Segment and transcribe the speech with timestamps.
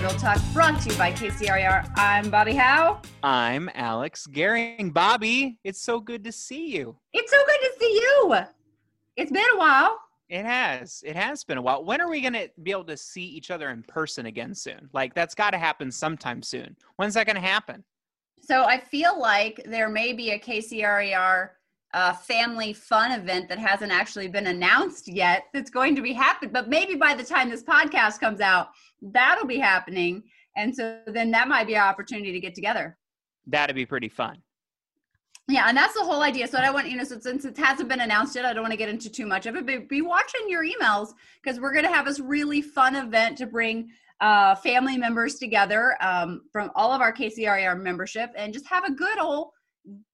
[0.00, 1.92] Real Talk brought to you by KCRAR.
[1.96, 3.02] I'm Bobbi Howe.
[3.22, 4.94] I'm Alex Gehring.
[4.94, 6.96] Bobbi, it's so good to see you.
[7.12, 8.34] It's so good to see you.
[9.18, 10.00] It's been a while.
[10.30, 11.02] It has.
[11.04, 11.84] It has been a while.
[11.84, 14.88] When are we going to be able to see each other in person again soon?
[14.94, 16.78] Like, that's got to happen sometime soon.
[16.96, 17.84] When's that going to happen?
[18.40, 21.50] So I feel like there may be a KCRAR
[21.92, 26.52] uh, family fun event that hasn't actually been announced yet that's going to be happening.
[26.52, 28.68] But maybe by the time this podcast comes out,
[29.02, 30.22] that'll be happening.
[30.56, 32.96] And so then that might be an opportunity to get together.
[33.46, 34.42] That'd be pretty fun.
[35.48, 36.46] Yeah, and that's the whole idea.
[36.46, 38.62] So I don't want, you know, so since it hasn't been announced yet, I don't
[38.62, 41.08] want to get into too much of it, but be watching your emails
[41.42, 45.96] because we're going to have this really fun event to bring uh, family members together
[46.00, 49.50] um, from all of our KCRAR membership and just have a good old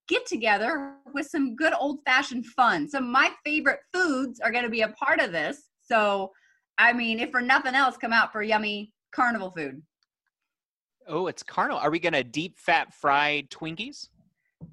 [0.07, 2.89] get together with some good old fashioned fun.
[2.89, 5.69] Some of my favorite foods are going to be a part of this.
[5.83, 6.31] So,
[6.77, 9.81] I mean, if for nothing else, come out for yummy carnival food.
[11.07, 11.79] Oh, it's carnival.
[11.79, 14.09] Are we going to deep fat fried Twinkies?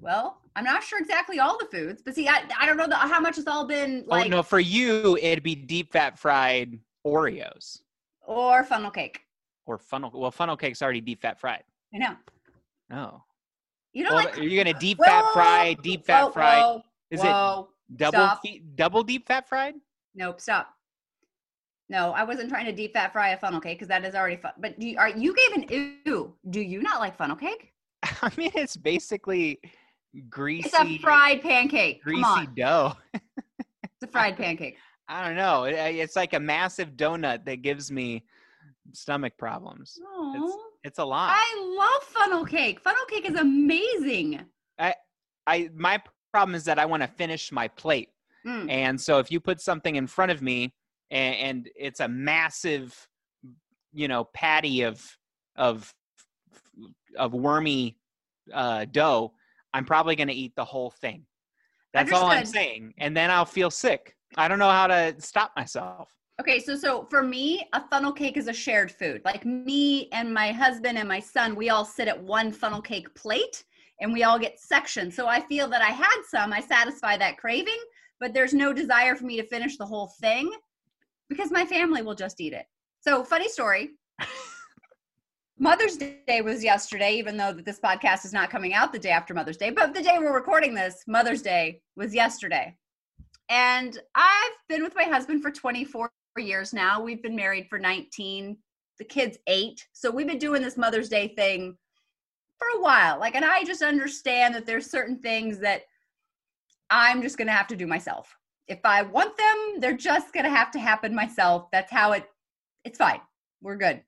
[0.01, 2.95] Well, I'm not sure exactly all the foods, but see, I, I don't know the,
[2.95, 4.25] how much it's all been oh, like.
[4.25, 7.79] Oh, no, for you, it'd be deep fat fried Oreos.
[8.25, 9.21] Or funnel cake.
[9.65, 10.11] Or funnel.
[10.13, 11.63] Well, funnel cake's already deep fat fried.
[11.93, 12.15] I know.
[12.91, 13.21] Oh.
[13.95, 16.31] You know, well, like, are you gonna deep whoa, fat fry, deep fat whoa?
[16.61, 19.75] Whoa, Is it double fe- double deep fat fried?
[20.13, 20.67] Nope, stop.
[21.87, 24.35] No, I wasn't trying to deep fat fry a funnel cake because that is already
[24.35, 24.51] fun.
[24.59, 26.33] But do you, are you gave an ew?
[26.49, 27.71] Do you not like funnel cake?
[28.21, 29.59] I mean, it's basically
[30.29, 32.03] greasy, It's a fried pancake.
[32.03, 32.97] Greasy dough.
[33.13, 33.23] it's
[34.03, 34.77] a fried pancake.
[35.07, 35.63] I don't know.
[35.63, 38.25] It- It's like a massive donut that gives me
[38.91, 39.97] stomach problems.
[40.03, 41.31] Oh, It's a lot.
[41.33, 42.79] I love funnel cake.
[42.79, 44.41] Funnel cake is amazing.
[44.79, 44.93] I
[45.47, 48.09] I, my problem is that I want to finish my plate,
[48.45, 48.69] Mm.
[48.69, 50.71] and so if you put something in front of me
[51.09, 52.95] and, and it's a massive,
[53.91, 55.03] you know, patty of
[55.55, 55.91] of
[57.17, 57.97] of wormy
[58.53, 59.33] uh, dough,
[59.73, 61.25] I'm probably going to eat the whole thing.
[61.93, 64.15] That's all I'm saying, and then I'll feel sick.
[64.37, 66.13] I don't know how to stop myself.
[66.41, 69.21] Okay, so so for me, a funnel cake is a shared food.
[69.23, 73.13] Like me and my husband and my son, we all sit at one funnel cake
[73.15, 73.63] plate
[74.01, 75.15] and we all get sections.
[75.15, 77.79] So I feel that I had some, I satisfy that craving,
[78.19, 80.51] but there's no desire for me to finish the whole thing
[81.29, 82.65] because my family will just eat it.
[82.99, 83.91] So funny story.
[85.57, 89.09] Mother's Day was yesterday, even though that this podcast is not coming out the day
[89.09, 92.75] after Mother's Day, but the day we're recording this, Mother's Day was yesterday.
[93.47, 96.09] And I've been with my husband for 24
[96.41, 97.01] years now.
[97.01, 98.57] We've been married for 19.
[98.97, 99.85] The kid's eight.
[99.93, 101.77] So we've been doing this Mother's Day thing
[102.57, 103.19] for a while.
[103.19, 105.83] Like, and I just understand that there's certain things that
[106.89, 108.35] I'm just going to have to do myself.
[108.67, 111.67] If I want them, they're just going to have to happen myself.
[111.71, 112.25] That's how it,
[112.83, 113.21] it's fine.
[113.61, 114.01] We're good.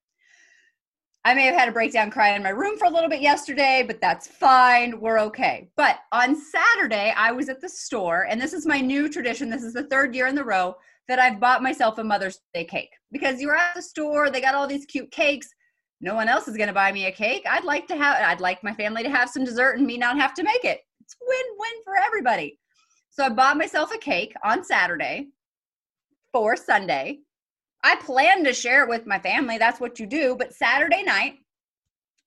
[1.26, 3.84] I may have had a breakdown cry in my room for a little bit yesterday,
[3.86, 5.00] but that's fine.
[5.00, 5.70] We're okay.
[5.76, 9.50] But on Saturday, I was at the store, and this is my new tradition.
[9.50, 10.76] This is the third year in the row
[11.08, 14.56] that I've bought myself a Mother's Day cake because you're at the store, they got
[14.56, 15.48] all these cute cakes.
[16.02, 17.44] No one else is going to buy me a cake.
[17.50, 20.20] I'd like to have, I'd like my family to have some dessert and me not
[20.20, 20.82] have to make it.
[21.02, 22.60] It's win win for everybody.
[23.10, 25.28] So I bought myself a cake on Saturday
[26.32, 27.20] for Sunday.
[27.84, 29.58] I planned to share it with my family.
[29.58, 30.36] That's what you do.
[30.38, 31.36] But Saturday night,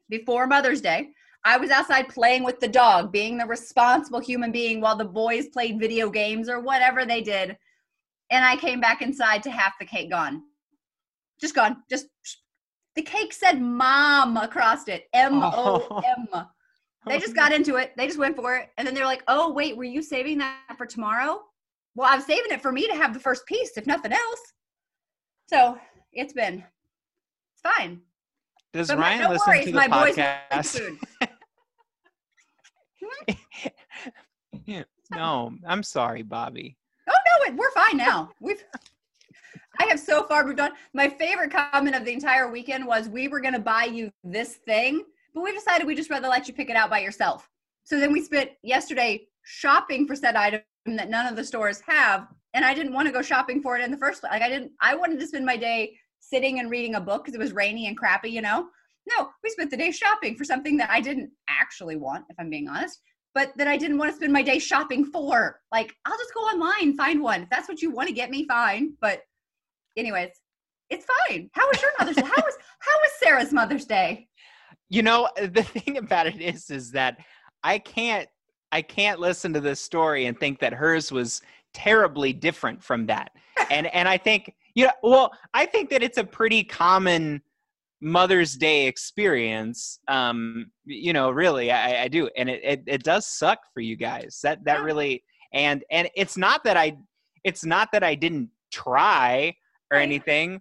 [0.08, 1.10] before Mother's Day,
[1.44, 5.48] I was outside playing with the dog, being the responsible human being while the boys
[5.48, 7.56] played video games or whatever they did.
[8.30, 10.42] And I came back inside to half the cake gone.
[11.40, 11.78] Just gone.
[11.90, 12.06] Just
[12.96, 15.04] the cake said mom across it.
[15.12, 16.26] M O M.
[16.32, 16.44] Oh.
[17.06, 17.92] They just got into it.
[17.96, 18.68] They just went for it.
[18.76, 21.40] And then they're like, oh, wait, were you saving that for tomorrow?
[21.94, 24.40] Well, I'm saving it for me to have the first piece, if nothing else.
[25.48, 25.78] So
[26.12, 26.62] it's been,
[27.54, 28.02] it's fine.
[28.74, 30.98] Does But Ryan no listen worries, to the my boys podcast?
[35.14, 36.76] no, I'm sorry, Bobbi.
[37.08, 38.30] Oh no, we're fine now.
[38.40, 38.62] We've
[39.80, 40.72] I have so far moved on.
[40.92, 45.04] My favorite comment of the entire weekend was we were gonna buy you this thing,
[45.34, 47.48] but we decided we just rather let you pick it out by yourself.
[47.84, 52.28] So then we spent yesterday shopping for said item that none of the stores have.
[52.52, 54.32] And I didn't want to go shopping for it in the first place.
[54.32, 57.34] Like I didn't I wanted to spend my day sitting and reading a book because
[57.34, 58.68] it was rainy and crappy, you know?
[59.16, 62.50] No, we spent the day shopping for something that I didn't actually want, if I'm
[62.50, 63.00] being honest
[63.34, 65.60] but that I didn't want to spend my day shopping for.
[65.72, 67.42] Like, I'll just go online, find one.
[67.42, 68.94] If that's what you want to get me, fine.
[69.00, 69.22] But
[69.96, 70.30] anyways,
[70.90, 71.48] it's fine.
[71.52, 72.22] How was your Mother's Day?
[72.22, 74.28] How was how was Sarah's Mother's Day?
[74.88, 77.18] You know, the thing about it is, is that
[77.62, 78.28] I can't,
[78.72, 81.42] I can't listen to this story and think that hers was
[81.72, 83.30] terribly different from that.
[83.70, 87.42] And and I think, you know, well, I think that it's a pretty common
[88.00, 89.98] Mother's Day experience.
[90.08, 93.96] Um, you know, really, I, I do, and it, it, it does suck for you
[93.96, 94.40] guys.
[94.42, 96.96] That that really, and and it's not that I,
[97.44, 99.54] it's not that I didn't try
[99.92, 100.60] or anything,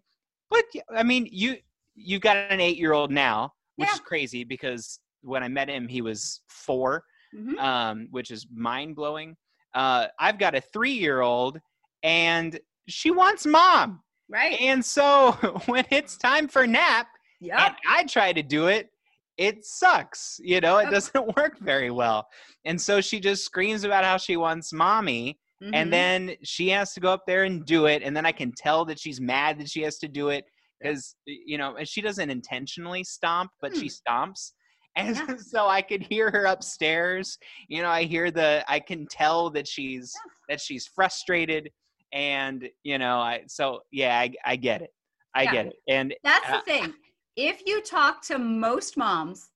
[0.49, 0.63] but
[0.93, 1.57] I mean, you
[1.95, 3.93] you got an eight year old now, which Yeah.
[3.95, 7.03] is crazy because when I met him, he was four,
[7.35, 7.57] Mhm.
[7.59, 9.35] um, which is mind blowing.
[9.73, 11.59] Uh, I've got a three year old,
[12.03, 14.01] and she wants mom.
[14.29, 14.59] Right.
[14.61, 15.31] And so
[15.67, 17.07] when it's time for nap
[17.41, 18.89] and I try to do it,
[19.37, 20.39] it sucks.
[20.43, 22.27] You know, it doesn't work very well.
[22.65, 25.39] And so she just screams about how she wants mommy.
[25.61, 25.69] Mhm.
[25.73, 28.01] And then she has to go up there and do it.
[28.03, 30.45] And then I can tell that she's mad that she has to do it
[30.81, 34.53] because, you know, and she doesn't intentionally stomp, but she stomps.
[34.95, 35.35] And Yeah.
[35.37, 37.37] so I could hear her upstairs.
[37.67, 40.31] You know, I hear the, I can tell that she's, Yeah.
[40.49, 41.69] that she's frustrated.
[42.11, 44.89] And, you know, I, so yeah, I, I get it.
[45.35, 45.51] I Yeah.
[45.51, 45.75] get it.
[45.87, 46.93] And That's Uh, the thing.
[47.41, 49.51] If you talk to most moms,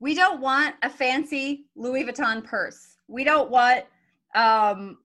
[0.00, 2.96] we don't want a fancy Louis Vuitton purse.
[3.06, 3.84] We don't want,
[4.34, 4.98] um,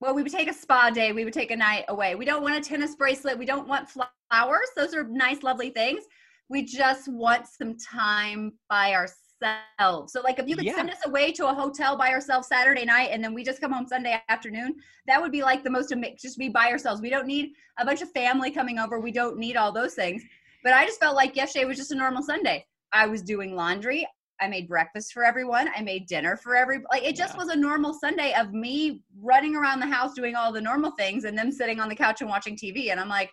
[0.00, 1.12] well, we would take a spa day.
[1.12, 2.16] We would take a night away.
[2.16, 3.38] We don't want a tennis bracelet.
[3.38, 4.70] We don't want flowers.
[4.74, 6.02] Those are nice, lovely things.
[6.48, 10.12] We just want some time by ourselves.
[10.12, 13.10] So, like, if you could send us away to a hotel by ourselves Saturday night
[13.12, 14.74] and then we just come home Sunday afternoon,
[15.06, 17.00] that would be like the most just be by ourselves.
[17.00, 18.98] We don't need a bunch of family coming over.
[18.98, 20.24] We don't need all those things.
[20.64, 22.66] But I just felt like yesterday was just a normal Sunday.
[22.92, 24.06] I was doing laundry.
[24.40, 25.68] I made breakfast for everyone.
[25.74, 27.38] I made dinner for every like it just Yeah.
[27.44, 31.24] was a normal Sunday of me running around the house doing all the normal things
[31.24, 32.90] and them sitting on the couch and watching TV.
[32.90, 33.30] And I'm like,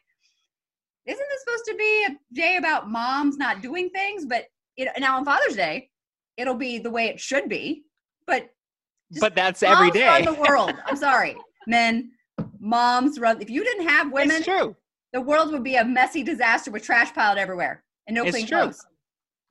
[1.05, 4.25] isn't this supposed to be a day about moms not doing things?
[4.25, 4.45] But
[4.77, 5.89] you know, now on Father's Day,
[6.37, 7.83] it'll be the way it should be.
[8.25, 8.49] But
[9.19, 10.07] but that's every day.
[10.07, 10.73] run the world.
[10.85, 11.35] I'm sorry,
[11.67, 12.11] men.
[12.59, 13.41] Moms run.
[13.41, 14.73] If you didn't have women, It's true.
[15.13, 18.47] The world would be a messy disaster with trash piled everywhere and no It's clean
[18.47, 18.57] true.
[18.57, 18.85] clothes.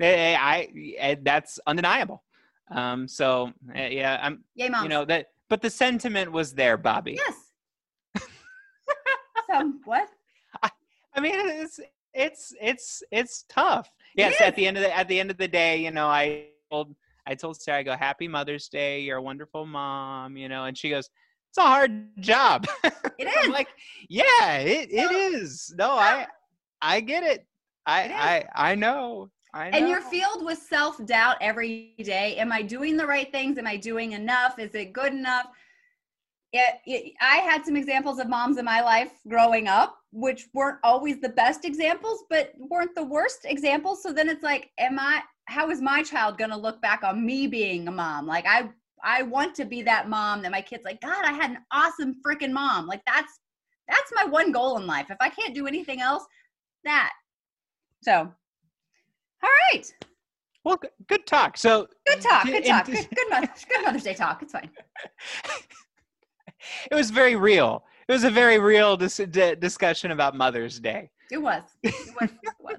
[0.01, 0.69] Eh, I,
[0.99, 2.25] eh, that's undeniable.
[2.71, 4.83] Um, so eh, yeah, I'm, Yay, moms.
[4.83, 7.17] you know that, but the sentiment was there, Bobbi.
[7.17, 7.37] yes.
[9.51, 10.09] so what?
[11.15, 11.79] I mean, it's
[12.15, 13.91] it's it's it's tough.
[14.17, 14.41] Yes, is.
[14.41, 16.95] at the end of the at the end of the day, you know, I told
[17.27, 19.01] I told Sarah, I go, "Happy Mother's Day.
[19.01, 21.11] You're a wonderful mom," you know, and she goes,
[21.53, 22.67] "It's a hard job."
[23.19, 23.49] It is.
[23.51, 23.69] Like,
[24.09, 26.27] "Yeah, it it is." No, I
[26.81, 27.47] I get it.
[27.87, 28.47] I.
[28.57, 29.31] I I know.
[29.55, 29.77] I know.
[29.77, 32.37] And you're filled with self doubt every day.
[32.37, 33.59] Am I doing the right things?
[33.59, 34.59] Am I doing enough?
[34.59, 35.47] Is it good enough?
[36.55, 40.79] It, it, I had some examples of moms in my life growing up, which weren't
[40.83, 44.03] always the best examples, but weren't the worst examples.
[44.03, 45.23] So then it's like, am I?
[45.47, 48.27] How is my child going to look back on me being a mom?
[48.27, 48.71] Like I,
[49.05, 51.01] I want to be that mom that my kids like.
[51.01, 52.87] God, I had an awesome freaking mom.
[52.87, 53.41] Like that's
[53.89, 55.07] that's my one goal in life.
[55.11, 56.25] If I can't do anything else,
[56.85, 57.13] that.
[58.03, 58.33] So,
[59.43, 59.95] all right.
[60.65, 61.57] well, good talk.
[61.57, 62.45] So Good talk.
[62.45, 62.87] Good talk.
[62.87, 64.43] Good, good, mother, good Mother's Day talk.
[64.43, 64.71] It's fine.
[66.91, 67.85] it was very real.
[68.09, 71.11] It was a very real dis- d- discussion about Mother's Day.
[71.31, 71.63] It was.
[71.83, 72.31] It was.
[72.43, 72.77] It was.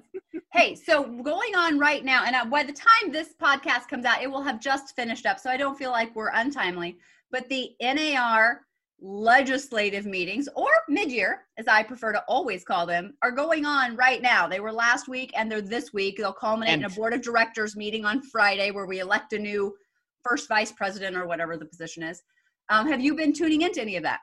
[0.52, 4.22] Hey, so going on right now, and uh, by the time this podcast comes out,
[4.22, 5.40] it will have just finished up.
[5.40, 6.98] So I don't feel like we're untimely.
[7.32, 8.62] But the NAR
[9.00, 13.96] legislative meetings, or mid year, as I prefer to always call them, are going on
[13.96, 14.48] right now.
[14.48, 16.18] They were last week and they're this week.
[16.18, 19.76] They'll culminate in a board of directors meeting on Friday where we elect a new
[20.24, 22.24] first vice president or whatever the position is.
[22.70, 24.22] Um, have you been tuning into any of that?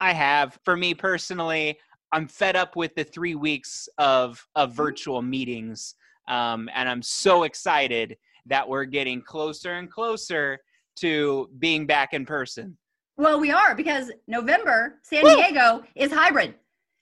[0.00, 0.58] I have.
[0.64, 1.78] For me personally,
[2.12, 5.94] I'm fed up with the three weeks of of virtual meetings,
[6.28, 8.16] um, and I'm so excited
[8.46, 10.58] that we're getting closer and closer
[10.96, 12.76] to being back in person.
[13.16, 15.36] Well, we are because November, San Woo!
[15.36, 16.54] Diego is hybrid.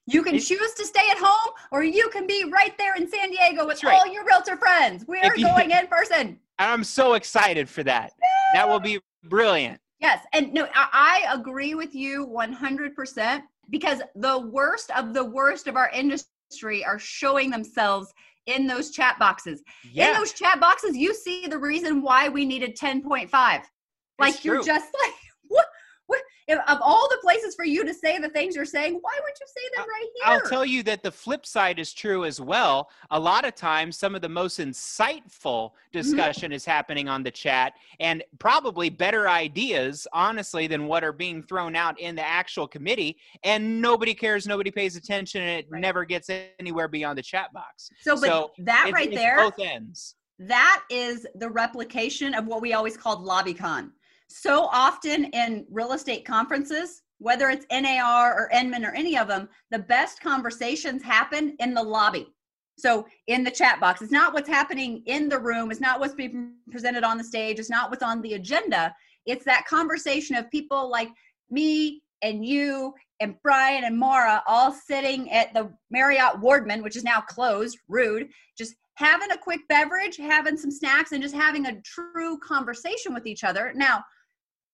[0.07, 3.31] You can choose to stay at home or you can be right there in San
[3.31, 3.95] Diego with right.
[3.95, 5.05] all your realtor friends.
[5.07, 6.38] We are you- going in person.
[6.59, 8.12] I'm so excited for that.
[8.52, 9.81] That will be brilliant.
[10.00, 10.25] Yes.
[10.33, 15.77] And no, I, I agree with you 100% because the worst of the worst of
[15.77, 18.12] our industry are showing themselves
[18.47, 19.62] in those chat boxes.
[20.12, 23.31] In those chat boxes, you see the reason why we needed 10.5.
[24.19, 24.65] Like It's you're true.
[24.65, 25.15] just like?
[26.50, 29.35] If, of all the places for you to say the things you're saying, why would
[29.40, 30.25] you say them right here?
[30.25, 32.90] I'll tell you that the flip side is true as well.
[33.12, 35.93] A lot of times, some of the most insightful mm-hmm.
[35.93, 41.40] discussion is happening on the chat, and probably better ideas, honestly, than what are being
[41.40, 43.17] thrown out in the actual committee.
[43.45, 45.81] And nobody cares, nobody pays attention, and it Right.
[45.81, 47.90] never gets anywhere beyond the chat box.
[48.00, 50.17] so, but so that It's- right it's there, both ends.
[50.40, 53.93] that is the replication of what we always called LobbyCon.
[54.33, 59.49] So often in real estate conferences, whether it's NAR or Inman or any of them,
[59.73, 62.29] the best conversations happen in the lobby.
[62.79, 66.15] So in the chat box, it's not what's happening in the room, it's not what's
[66.15, 68.95] being presented on the stage, it's not what's on the agenda.
[69.27, 71.11] It's that conversation of people like
[71.51, 77.05] me and you and Brian and Mara all sitting at the Marriott Wardman, which is
[77.05, 81.81] now closed, rude, just having a quick beverage, having some snacks, and just having a
[81.83, 83.73] true conversation with each other.
[83.75, 84.05] Now,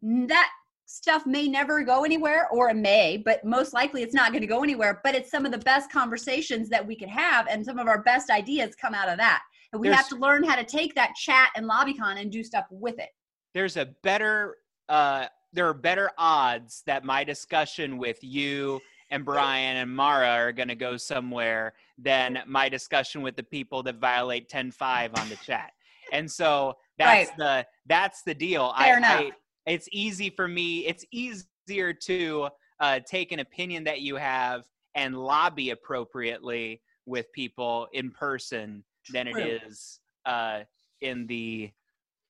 [0.03, 0.51] that
[0.89, 4.47] stuff may never go anywhere or it may but most likely it's not going to
[4.47, 7.79] go anywhere but it's some of the best conversations that we could have and some
[7.79, 10.55] of our best ideas come out of that and we There's- have to learn how
[10.55, 13.09] to take that chat and lobbycon and do stuff with it
[13.53, 19.77] there's a better uh there are better odds that my discussion with you and Brian
[19.79, 24.51] and Mara are going to go somewhere than my discussion with the people that violate
[24.51, 25.71] 10-5 on the chat.
[26.13, 27.37] And so that's Right.
[27.39, 28.75] the that's the deal.
[28.77, 29.21] Fair I, enough.
[29.21, 29.31] I
[29.67, 30.87] it's easy for me.
[30.87, 32.49] It's easier to
[32.81, 38.83] uh, take an opinion that you have and lobby appropriately with people in person
[39.13, 40.61] than it is uh,
[41.01, 41.71] in the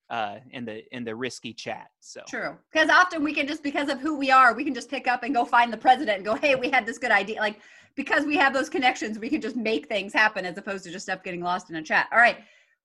[0.09, 1.89] uh, in the in the risky chat.
[1.99, 2.57] So True.
[2.71, 5.23] Because often we can just because of who we are, we can just pick up
[5.23, 7.39] and go find the president and go, hey, we had this good idea.
[7.39, 7.59] Like
[7.95, 11.05] because we have those connections, we can just make things happen as opposed to just
[11.05, 12.07] stuff getting lost in a chat.
[12.11, 12.37] All right.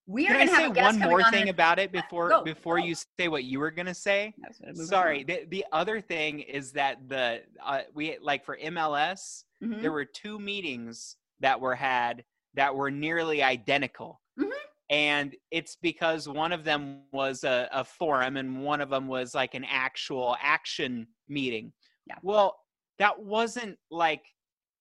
[0.07, 1.79] We are Can I going to say have a guest one more thing in- about
[1.79, 2.85] it before Go, before go.
[2.85, 4.35] you say what you were say?
[4.37, 5.25] What I'm moving Sorry.
[5.25, 9.81] The, the other thing is that the uh, we like for MLS, Mhm.
[9.81, 14.21] there were two meetings that were had that were nearly identical.
[14.39, 14.51] Mhm.
[14.91, 19.35] And it's because one of them was a, a forum and one of them was
[19.35, 21.73] like an actual action meeting.
[22.07, 22.17] Yeah.
[22.23, 22.59] Well,
[22.99, 24.25] that wasn't like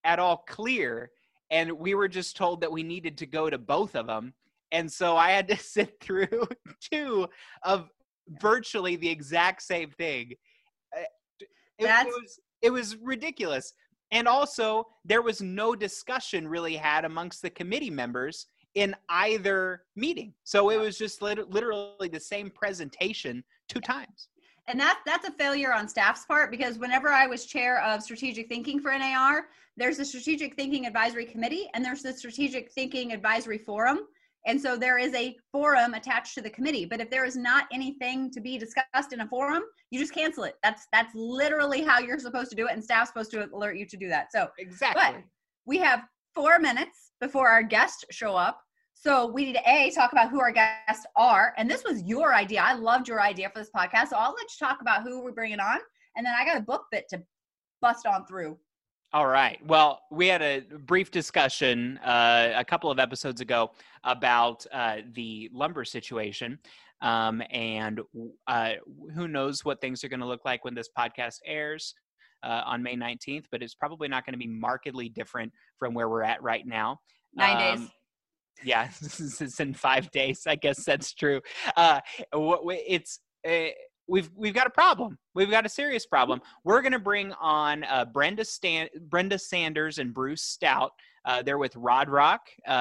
[0.03, 1.11] at all clear.
[1.51, 4.33] And we were just told that we needed to go to both of them.
[4.71, 6.47] And so I had to sit through
[6.93, 7.27] two
[7.63, 7.89] of
[8.39, 10.33] virtually the exact same thing.
[10.97, 11.01] Uh,
[11.39, 11.47] It,
[11.79, 13.73] it That's- was it was ridiculous.
[14.11, 20.33] And also, there was no discussion really had amongst the committee members in either meeting.
[20.43, 24.27] So it was just lit- literally the same presentation two times.
[24.67, 28.47] and that that's a failure on staff's part because whenever I was chair of strategic
[28.47, 33.57] thinking for NAR, there's the strategic thinking advisory committee and there's the strategic thinking advisory
[33.57, 33.99] forum.
[34.47, 36.85] And so there is a forum attached to the committee.
[36.85, 40.45] But if there is not anything to be discussed in a forum, you just cancel
[40.45, 40.55] it.
[40.63, 43.85] That's that's literally how you're supposed to do it, and staff's supposed to alert you
[43.85, 44.31] to do that.
[44.31, 45.01] So Exactly.
[45.03, 45.23] But
[45.65, 46.01] we have
[46.33, 48.59] four minutes before our guests show up.
[48.93, 51.53] So we need to A, talk about who our guests are.
[51.57, 52.61] And this was your idea.
[52.61, 54.09] I loved your idea for this podcast.
[54.09, 55.79] So I'll let you talk about who we're bringing on.
[56.15, 57.21] And then I got a book bit to
[57.81, 58.57] bust on through.
[59.13, 59.59] All right.
[59.65, 63.71] Well, we had a brief discussion uh, a couple of episodes ago
[64.05, 66.57] about uh, the lumber situation.
[67.01, 67.99] Um, and
[68.47, 68.73] uh,
[69.15, 71.93] who knows what things are going to look like when this podcast airs
[72.43, 76.07] uh, on May 19th, but it's probably not going to be markedly different from where
[76.07, 76.99] we're at right now.
[77.35, 77.89] Nine Um, days.
[78.63, 81.41] yeah it's in five days i guess that's true
[81.77, 81.99] uh
[82.33, 83.69] it's uh,
[84.11, 85.17] we've we've got a problem.
[85.33, 86.41] We've got a serious problem.
[86.65, 90.91] We're going to bring on uh, brenda Stan- brenda sanders and bruce stout
[91.25, 92.71] uh, they're with Rodrock uh,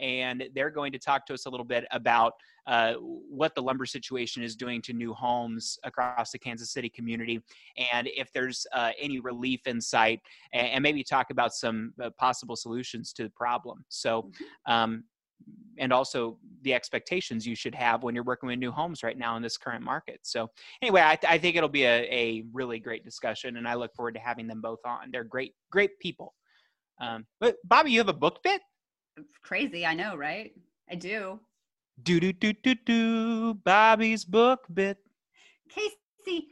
[0.00, 2.34] and they're going to talk to us a little bit about
[2.66, 7.40] uh, what the lumber situation is doing to new homes across the kansas city community
[7.92, 10.20] and if there's uh, any relief in sight
[10.52, 13.84] and, and maybe talk about some uh, possible solutions to the problem.
[13.88, 14.30] So
[14.66, 15.04] um,
[15.78, 19.36] and also the expectations you should have when you're working with new homes right now
[19.36, 20.20] in this current market.
[20.22, 20.48] So
[20.82, 24.14] anyway, I, I think it'll be a, a really great discussion, and I look forward
[24.14, 25.10] to having them both on.
[25.10, 26.34] They're great, great people.
[27.00, 28.62] Um, but Bobbi, you have a book bit?
[29.16, 29.84] It's crazy.
[29.84, 30.52] I know, right?
[30.90, 31.40] I do.
[32.02, 33.54] Do do do do do.
[33.54, 34.98] Bobbi's book bit.
[35.68, 36.48] Casey.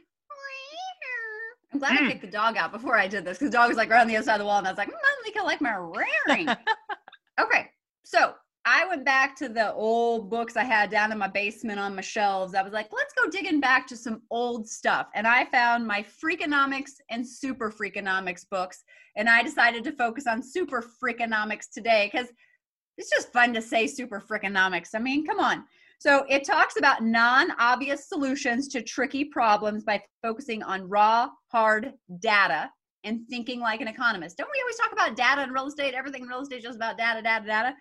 [1.73, 2.07] I'm glad I Mm.
[2.09, 4.07] kicked the dog out before I did this because the dog was like right on
[4.07, 5.75] the other side of the wall, and I was like, I think I like my
[5.75, 6.47] rearing.
[7.41, 7.71] okay,
[8.03, 11.95] so I went back to the old books I had down in my basement on
[11.95, 12.55] my shelves.
[12.55, 16.03] I was like, let's go digging back to some old stuff, and I found my
[16.03, 18.83] Freakonomics and Super Freakonomics books,
[19.17, 22.29] and I decided to focus on Super Freakonomics today because
[22.97, 24.89] it's just fun to say Super Freakonomics.
[24.95, 25.65] I mean, come on.
[25.99, 31.93] So it talks about non obvious solutions to tricky problems by focusing on raw, hard
[32.19, 32.69] data
[33.03, 34.37] and thinking like an economist.
[34.37, 35.93] Don't we always talk about data in real estate?
[35.93, 37.73] Everything in real estate is just about data, data, data.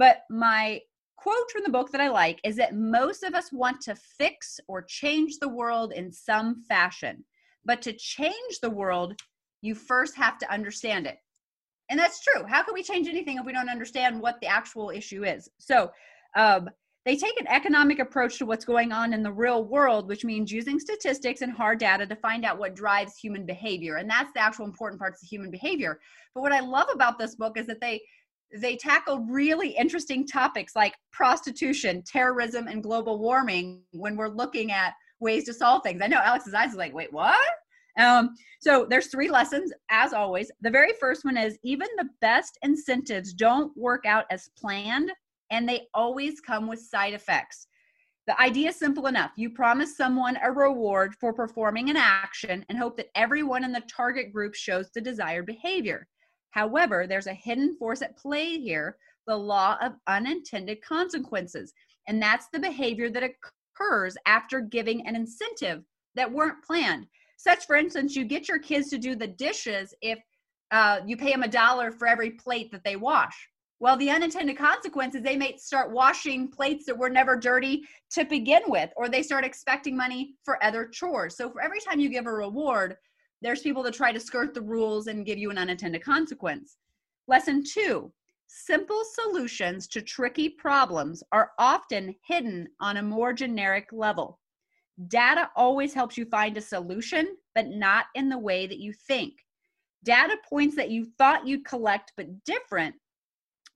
[0.00, 0.80] But my
[1.18, 4.58] quote from the book that I like is that most of us want to fix
[4.66, 7.22] or change the world in some fashion.
[7.66, 9.20] But to change the world,
[9.60, 11.18] you first have to understand it.
[11.90, 12.46] And that's true.
[12.48, 15.50] How can we change anything if we don't understand what the actual issue is?
[15.58, 15.90] So,
[16.34, 16.70] um,
[17.06, 20.52] they take an economic approach to what's going on in the real world, which means
[20.52, 23.96] using statistics and hard data to find out what drives human behavior.
[23.96, 25.98] And that's the actual important parts of human behavior.
[26.34, 28.00] But what I love about this book is that they
[28.54, 34.94] they tackle really interesting topics like prostitution, terrorism, and global warming when we're looking at
[35.20, 36.00] ways to solve things.
[36.02, 37.38] I know Alex's eyes are like, wait, what?
[37.98, 40.50] Um, so there's three lessons, as always.
[40.60, 45.12] The very first one is even the best incentives don't work out as planned,
[45.50, 47.66] and they always come with side effects.
[48.26, 49.32] The idea is simple enough.
[49.36, 53.82] You promise someone a reward for performing an action and hope that everyone in the
[53.90, 56.06] target group shows the desired behavior.
[56.50, 61.72] However, there's a hidden force at play here the law of unintended consequences.
[62.08, 65.84] And that's the behavior that occurs after giving an incentive
[66.16, 67.06] that weren't planned.
[67.36, 70.18] Such, for instance, you get your kids to do the dishes if
[70.72, 73.48] uh, you pay them a dollar for every plate that they wash.
[73.78, 78.62] Well, the unintended consequences, they may start washing plates that were never dirty to begin
[78.66, 81.36] with, or they start expecting money for other chores.
[81.36, 82.96] So, for every time you give a reward,
[83.42, 86.76] there's people that try to skirt the rules and give you an unintended consequence.
[87.26, 88.12] Lesson two
[88.46, 94.40] simple solutions to tricky problems are often hidden on a more generic level.
[95.08, 99.34] Data always helps you find a solution, but not in the way that you think.
[100.04, 102.94] Data points that you thought you'd collect, but different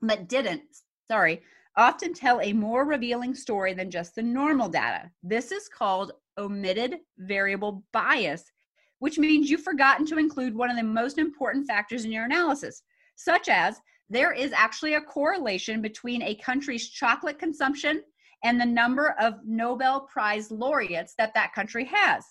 [0.06, 0.62] but didn't,
[1.06, 1.42] sorry,
[1.76, 5.10] often tell a more revealing story than just the normal data.
[5.22, 8.44] This is called omitted variable bias,
[9.04, 12.84] which means you've forgotten to include one of the most important factors in your analysis,
[13.16, 18.02] such as there is actually a correlation between a country's chocolate consumption
[18.44, 22.24] and the number of Nobel Prize laureates that that country has.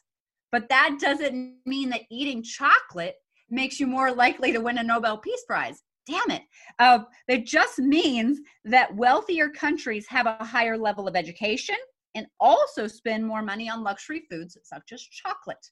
[0.51, 3.17] But that doesn't mean that eating chocolate
[3.51, 6.41] makes you more likely to win a Nobel Peace Prize damn it.
[6.79, 11.77] Uh, it just means that wealthier countries have a higher level of education
[12.15, 15.69] and also spend more money on luxury foods such as chocolate.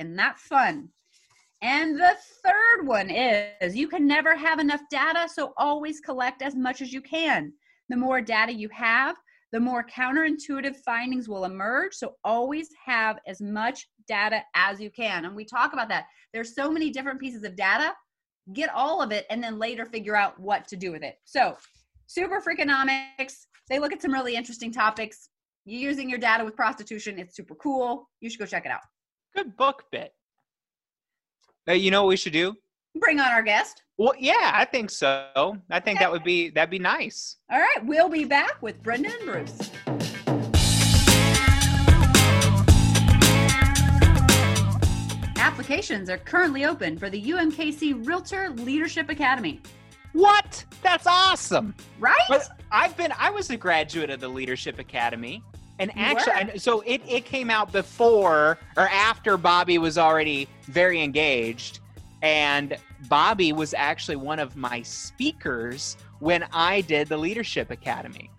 [0.00, 0.88] Isn't that fun?
[1.62, 6.56] And the third one is you can never have enough data, so always collect as
[6.56, 7.52] much as you can.
[7.90, 9.16] The more data you have,
[9.52, 11.92] the more counterintuitive findings will emerge.
[11.92, 15.26] So always have as much data as you can.
[15.26, 16.06] And we talk about that.
[16.32, 17.92] There's so many different pieces of data
[18.54, 21.16] get all of it, and then later figure out what to do with it.
[21.24, 21.56] So,
[22.06, 23.46] super freakonomics.
[23.68, 25.28] They look at some really interesting topics.
[25.66, 27.18] You're using your data with prostitution.
[27.18, 28.08] It's super cool.
[28.20, 28.80] You should go check it out.
[29.34, 30.12] Good book bit.
[31.68, 32.56] Uh, you know what we should do?
[32.96, 33.82] Bring on our guest.
[33.96, 35.56] Well, yeah, I think so.
[35.70, 36.04] I think okay.
[36.04, 37.36] that would be that'd be nice.
[37.50, 39.70] All right, we'll be back with Brenda and Bruce.
[45.36, 49.60] Applications are currently open for the UMKC Realtor Leadership Academy.
[50.12, 50.64] What?
[50.82, 51.74] That's awesome.
[51.98, 52.16] Right?
[52.28, 55.44] But I've been I was a graduate of the Leadership Academy.
[55.80, 61.80] And actually so it, it came out before or after Bobbi was already very engaged.
[62.22, 62.76] And
[63.08, 68.30] Bobbi was actually one of my speakers when I did the Leadership Academy.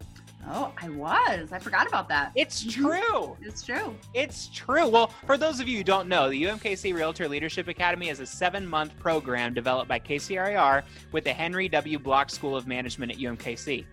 [0.49, 1.51] Oh, I was.
[1.51, 2.31] I forgot about that.
[2.35, 2.81] It's mm-hmm.
[2.81, 3.37] true.
[3.41, 3.95] It's true.
[4.13, 4.87] It's true.
[4.87, 8.25] Well, for those of you who don't know, the UMKC Realtor Leadership Academy is a
[8.25, 11.99] seven month program developed by KCRAR with the Henry W.
[11.99, 13.85] Block School of Management at UMKC.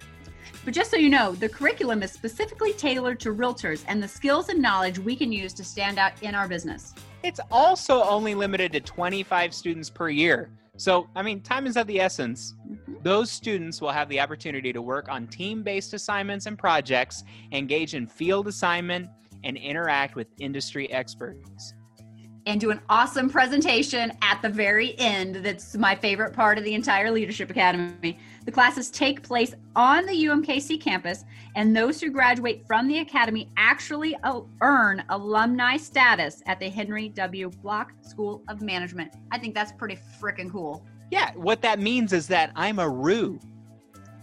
[0.64, 4.48] But just so you know, the curriculum is specifically tailored to realtors and the skills
[4.48, 6.94] and knowledge we can use to stand out in our business.
[7.22, 10.50] It's also only limited to 25 students per year.
[10.76, 12.54] So, I mean, time is of the essence.
[12.70, 12.94] Mm-hmm.
[13.02, 17.94] Those students will have the opportunity to work on team based assignments and projects, engage
[17.94, 19.08] in field assignment,
[19.42, 21.74] and interact with industry experts.
[22.48, 25.34] And do an awesome presentation at the very end.
[25.36, 28.18] That's my favorite part of the entire Leadership Academy.
[28.46, 33.50] The classes take place on the UMKC campus, and those who graduate from the Academy
[33.58, 37.50] actually uh, earn alumni status at the Henry W.
[37.50, 39.12] Block School of Management.
[39.30, 40.82] I think that's pretty freaking cool.
[41.10, 43.38] Yeah, what that means is that I'm a Roo.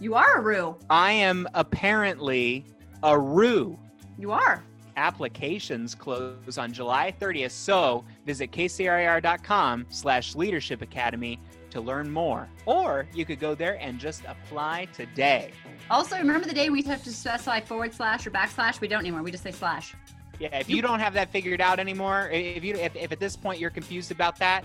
[0.00, 0.74] You are a Roo.
[0.90, 2.64] I am apparently
[3.04, 3.78] a Roo.
[4.18, 4.64] You are.
[4.96, 11.38] Applications close on July 30th, so visit kcrar.com slash leadership academy
[11.70, 12.48] to learn more.
[12.64, 15.50] Or you could go there and just apply today.
[15.90, 18.80] Also, remember the day we have to specify forward slash or backslash?
[18.80, 19.22] We don't anymore.
[19.22, 19.94] We just say slash.
[20.38, 23.36] Yeah, if you don't have that figured out anymore, if you if, if at this
[23.36, 24.64] point you're confused about that,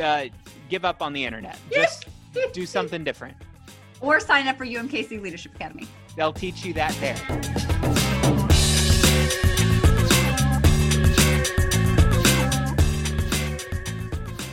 [0.00, 0.26] uh,
[0.68, 1.58] give up on the internet.
[1.72, 2.06] Just
[2.52, 3.36] do something different.
[4.00, 5.88] Or sign up for UMKC Leadership Academy.
[6.16, 7.75] They'll teach you that there.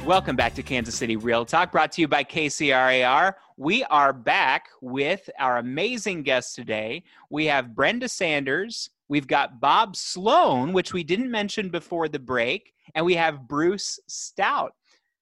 [0.06, 3.36] Welcome back to Kansas City Real Talk, brought to you by KCRAR.
[3.56, 7.04] We are back with our amazing guests today.
[7.30, 12.74] We have Brenda Sanders, we've got Bob Sloan, which we didn't mention before the break,
[12.96, 14.74] and we have Bruce Stout.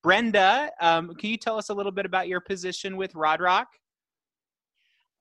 [0.02, 3.67] Brenda, um, can you tell us a little bit about your position with Rodrock?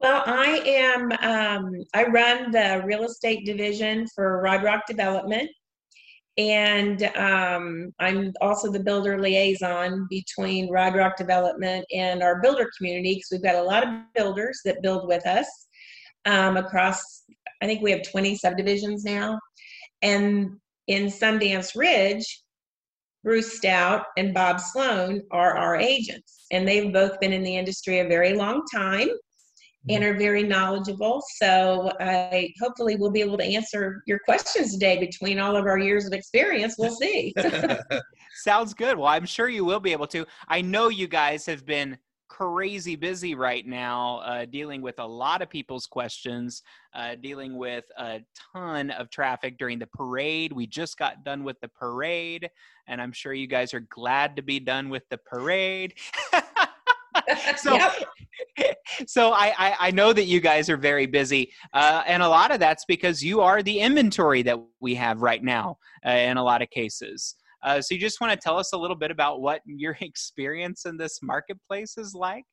[0.01, 5.51] Well, I am, um, I run the real estate division for Rodrock Development.
[6.39, 13.29] And um, I'm also the builder liaison between Rodrock Development and our builder community because
[13.33, 15.47] we've got a lot of builders that build with us
[16.27, 17.25] um, across,
[17.63, 19.39] I think we have 20 subdivisions now.
[20.03, 22.43] And in Sundance Ridge,
[23.23, 27.99] Bruce Stout and Bob Sloan are our agents, and they've both been in the industry
[27.99, 29.09] a very long time
[29.89, 31.23] and are very knowledgeable.
[31.37, 35.79] So I hopefully we'll be able to answer your questions today between all of our
[35.79, 36.77] years of experience.
[36.79, 37.35] We'll see.
[38.43, 38.99] Sounds good.
[38.99, 40.27] Well, I'm sure you will be able to.
[40.49, 45.43] I know you guys have been crazy busy right now, uh, dealing with a lot
[45.43, 46.63] of people's questions,
[46.95, 48.21] uh, dealing with a
[48.53, 50.53] ton of traffic during the parade.
[50.53, 52.49] We just got done with the parade,
[52.87, 55.95] and I'm sure you guys are glad to be done with the parade.
[57.57, 57.79] so,
[59.07, 62.51] so I, I, I know that you guys are very busy, uh, and a lot
[62.51, 66.43] of that's because you are the inventory that we have right now uh, in a
[66.43, 67.37] lot of cases.
[67.63, 70.87] Uh, so you just want to tell us a little bit about what your experience
[70.87, 72.45] in this marketplace is like?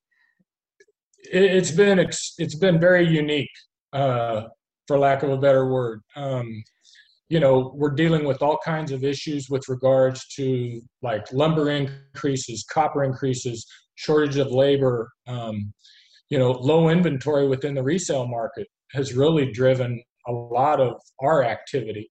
[1.23, 3.49] It's been it's been very unique,
[3.91, 4.43] uh,
[4.87, 6.01] for lack of a better word.
[6.15, 6.63] Um,
[7.29, 12.65] you know, we're dealing with all kinds of issues with regards to like lumber increases,
[12.71, 13.65] copper increases,
[13.97, 15.11] shortage of labor.
[15.27, 15.73] Um,
[16.29, 21.43] you know, low inventory within the resale market has really driven a lot of our
[21.43, 22.09] activity.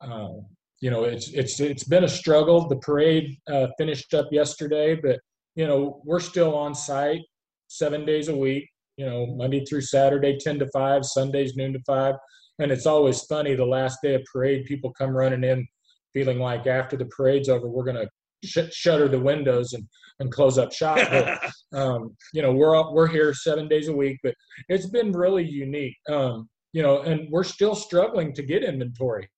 [0.00, 0.46] Um,
[0.80, 2.68] you know, it's it's it's been a struggle.
[2.68, 5.18] The parade uh, finished up yesterday, but
[5.56, 7.22] you know, we're still on site
[7.68, 8.68] seven days a week.
[8.96, 12.14] You know, Monday through Saturday, ten to five, Sundays noon to five,
[12.58, 13.54] and it's always funny.
[13.54, 15.66] The last day of parade, people come running in,
[16.12, 18.08] feeling like after the parade's over, we're gonna
[18.44, 19.86] sh- shutter the windows and
[20.20, 20.98] and close up shop.
[21.10, 24.34] But, um, you know, we're we're here seven days a week, but
[24.68, 25.96] it's been really unique.
[26.08, 29.28] Um, you know, and we're still struggling to get inventory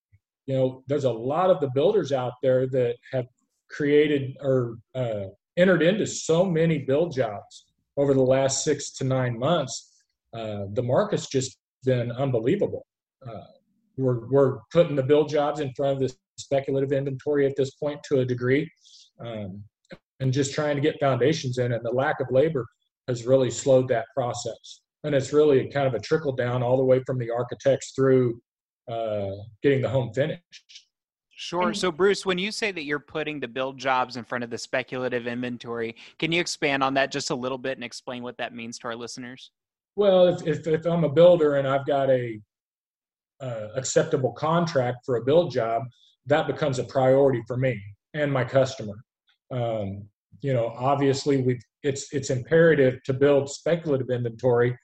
[0.51, 3.27] you know there's a lot of the builders out there that have
[3.71, 7.67] created or uh, entered into so many build jobs
[7.97, 9.93] over the last six to nine months
[10.35, 12.85] uh, the market's just been unbelievable
[13.29, 13.47] uh,
[13.97, 18.01] we're, we're putting the build jobs in front of the speculative inventory at this point
[18.03, 18.69] to a degree
[19.25, 19.63] um,
[20.21, 22.67] and just trying to get foundations in and the lack of labor
[23.09, 26.85] has really slowed that process and it's really kind of a trickle down all the
[26.85, 28.41] way from the architects through
[28.91, 29.31] uh,
[29.63, 30.87] getting the home finished.
[31.31, 31.73] Sure.
[31.73, 34.59] So, Bruce, when you say that you're putting the build jobs in front of the
[34.59, 38.55] speculative inventory, can you expand on that just a little bit and explain what that
[38.55, 39.51] means to our listeners?
[39.97, 42.39] Well, if, if, if I'm a builder and I've got a
[43.41, 45.85] uh, acceptable contract for a build job,
[46.27, 47.81] that becomes a priority for me
[48.13, 49.03] and my customer.
[49.51, 50.09] Um,
[50.41, 54.77] you know, obviously, we it's it's imperative to build speculative inventory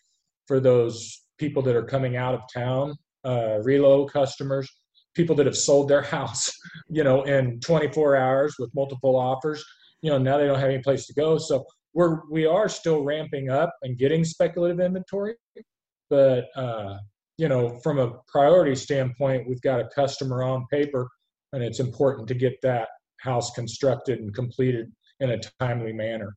[0.46, 2.94] for those people that are coming out of town
[3.26, 4.68] uh, relo customers,
[5.14, 6.50] people that have sold their house,
[6.88, 9.64] you know, in 24 hours with multiple offers.
[10.02, 11.36] You know, now they don't have any place to go.
[11.36, 15.34] So we're we are still ramping up and getting speculative inventory,
[16.10, 16.98] but uh,
[17.38, 21.08] you know, from a priority standpoint, we've got a customer on paper,
[21.52, 22.88] and it's important to get that
[23.26, 26.34] house constructed and completed in a timely manner.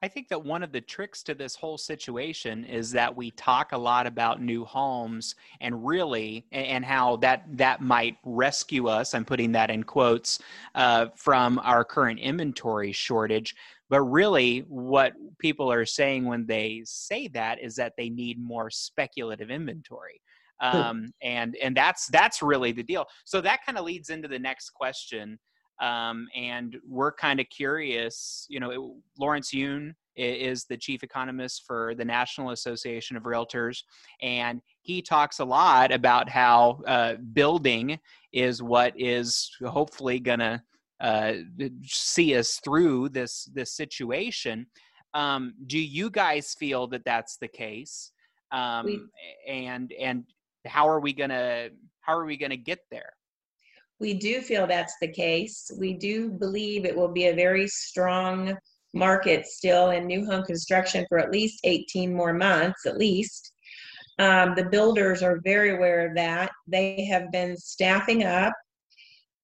[0.00, 3.72] I think that one of the tricks to this whole situation is that we talk
[3.72, 9.12] a lot about new homes and really, and how that that might rescue us.
[9.12, 10.38] I'm putting that in quotes
[10.76, 13.56] uh, from our current inventory shortage.
[13.90, 18.70] But really, what people are saying when they say that is that they need more
[18.70, 20.20] speculative inventory.
[20.60, 23.06] Um, and and that's that's really the deal.
[23.24, 25.38] So that kind of leads into the next question
[25.80, 28.46] um, and we're kind of curious.
[28.48, 28.80] You know, it,
[29.18, 33.82] Lawrence Yun is the chief economist for the National Association of Realtors,
[34.20, 37.98] and he talks a lot about how uh, building
[38.32, 40.62] is what is hopefully going to
[41.00, 41.34] uh,
[41.84, 44.66] see us through this this situation.
[45.14, 48.12] Um, do you guys feel that that's the case?
[48.50, 49.00] Um, we,
[49.46, 50.24] and and
[50.66, 51.68] how are we gonna
[52.00, 53.12] how are we gonna get there?
[54.00, 55.70] We do feel that's the case.
[55.78, 58.56] We do believe it will be a very strong
[58.94, 63.52] market still in new home construction for at least 18 more months, at least.
[64.18, 66.50] Um, the builders are very aware of that.
[66.66, 68.52] They have been staffing up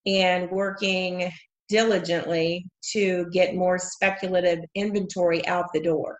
[0.06, 1.30] and working
[1.68, 6.18] diligently to get more speculative inventory out the door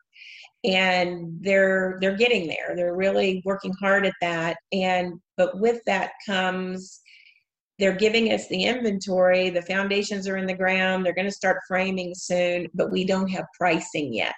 [0.65, 6.13] and they're they're getting there they're really working hard at that and but with that
[6.27, 7.03] comes
[7.79, 9.51] they're giving us the inventory.
[9.51, 11.05] The foundations are in the ground.
[11.05, 14.35] They're going to start framing soon but we don't have pricing yet.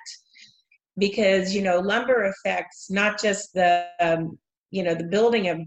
[0.99, 4.39] Because you know lumber affects not just the um,
[4.71, 5.59] you know the building of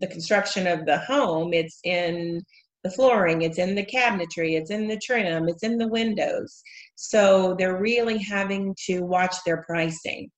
[0.00, 2.40] the construction of the home it's in
[2.82, 6.62] the flooring it's in the cabinetry it's in the trim it's in the windows.
[6.96, 10.30] So they're really having to watch their pricing.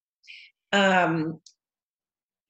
[0.73, 1.41] Um,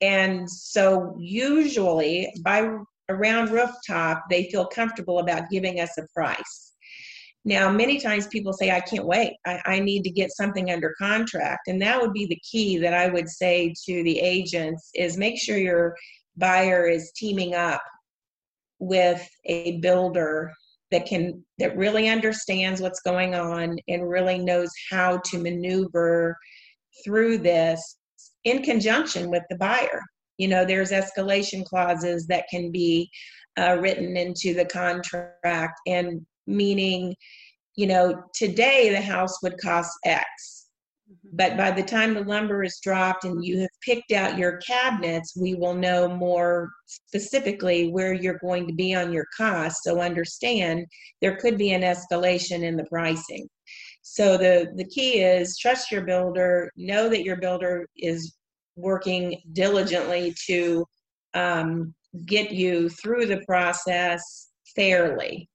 [0.00, 2.70] and so usually by
[3.08, 6.74] around rooftop they feel comfortable about giving us a price
[7.46, 9.34] now, many times people say, I can't wait.
[9.46, 11.68] I, I, need to get something under contract.
[11.68, 15.38] And that would be the key that I would say to the agents is make
[15.38, 15.94] sure your
[16.36, 17.82] buyer is teaming up
[18.78, 20.52] with a builder
[20.90, 26.36] that can that really understands what's going on and really knows how to maneuver
[27.04, 27.98] through this
[28.44, 30.02] in conjunction with the buyer.
[30.38, 33.10] You know, there's escalation clauses that can be
[33.58, 37.14] uh, written into the contract and meaning,
[37.76, 40.66] you know, today the house would cost X.
[41.10, 41.36] Mm-hmm.
[41.36, 45.36] But by the time the lumber is dropped and you have picked out your cabinets,
[45.36, 49.82] we will know more specifically where you're going to be on your cost.
[49.84, 50.86] So understand
[51.20, 53.48] there could be an escalation in the pricing.
[54.02, 58.34] So the, the key is trust your builder, know that your builder is
[58.76, 60.84] working diligently to
[61.34, 61.94] um,
[62.26, 65.48] get you through the process fairly.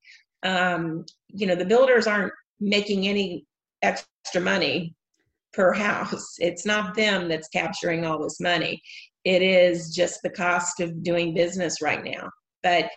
[0.43, 3.45] Um, you know the builders aren't making any
[3.82, 4.95] extra money
[5.53, 6.36] per house.
[6.39, 8.82] It's not them that's capturing all this money.
[9.25, 12.29] It is just the cost of doing business right now.
[12.63, 12.89] But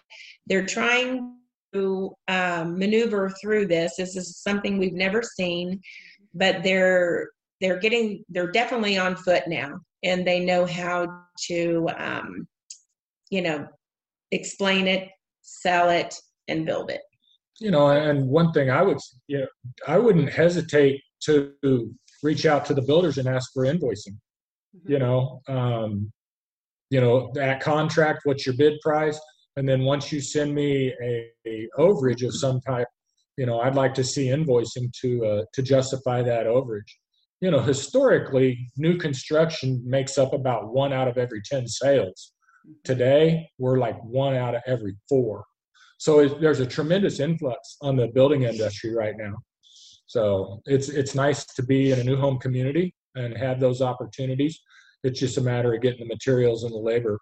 [0.47, 1.37] they're trying
[1.73, 3.95] to um, maneuver through this.
[3.97, 5.81] This is something we've never seen
[6.35, 7.29] but they're
[7.61, 11.07] they're getting they're definitely on foot now and they know how
[11.47, 12.47] to um,
[13.31, 13.67] you know
[14.31, 15.09] explain it
[15.43, 16.15] sell it
[16.49, 17.03] and build it
[17.63, 19.47] you know, and one thing I would, you know,
[19.87, 21.55] I wouldn't hesitate to
[22.23, 24.17] reach out to the builders and ask for invoicing.
[24.77, 24.93] Mm-hmm.
[24.93, 26.13] You know, um,
[26.91, 28.23] you know that contract.
[28.25, 29.21] What's your bid price?
[29.57, 32.89] And then once you send me a, a overage of some type,
[33.37, 36.91] you know, I'd like to see invoicing to uh, to justify that overage.
[37.43, 42.35] You know, historically, new construction makes up about one out of every ten sales.
[42.65, 42.75] Mm-hmm.
[42.85, 45.45] Today, we're like one out of every four.
[45.99, 49.35] So it, there's a tremendous influx on the building industry right now.
[50.07, 54.61] So it's it's nice to be in a new home community and have those opportunities.
[55.03, 57.19] It's just a matter of getting the materials and the labor.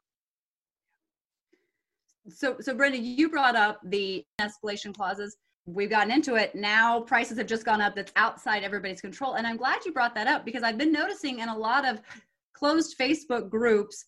[2.29, 5.39] So so Brenda, you brought up the escalation clauses.
[5.66, 6.55] We've gotten into it.
[6.55, 9.35] Now prices have just gone up that's outside everybody's control.
[9.35, 12.01] And I'm glad you brought that up because I've been noticing in a lot of
[12.55, 14.05] closed Facebook groups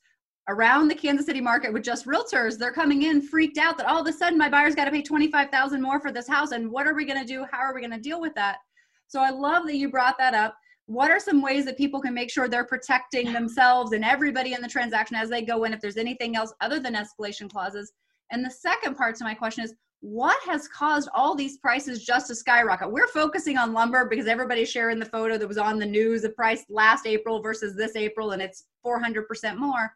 [0.48, 4.00] around the Kansas City market with just realtors, they're coming in freaked out that all
[4.00, 6.86] of a sudden my buyer's got to pay 25,000 more for this house and what
[6.86, 7.46] are we going to do?
[7.50, 8.58] How are we going to deal with that?
[9.06, 10.56] So I love that you brought that up.
[10.86, 14.60] What are some ways that people can make sure they're protecting themselves and everybody in
[14.60, 17.92] the transaction as they go in if there's anything else other than escalation clauses?
[18.32, 22.26] And the second part to my question is what has caused all these prices just
[22.26, 22.90] to skyrocket?
[22.90, 26.30] We're focusing on lumber because everybody's sharing the photo that was on the news, the
[26.30, 29.94] price last April versus this April, and it's 400% more.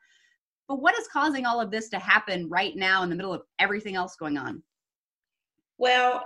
[0.68, 3.42] But what is causing all of this to happen right now in the middle of
[3.58, 4.62] everything else going on?
[5.76, 6.24] Well,